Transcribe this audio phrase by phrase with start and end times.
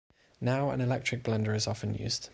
[0.41, 2.29] Now an electric blender is often used.